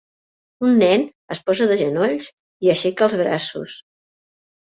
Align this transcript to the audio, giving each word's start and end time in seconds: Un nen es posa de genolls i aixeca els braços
Un 0.67 0.71
nen 0.83 1.03
es 1.35 1.41
posa 1.49 1.67
de 1.71 1.77
genolls 1.81 2.31
i 2.67 2.71
aixeca 2.75 3.05
els 3.09 3.17
braços 3.23 3.77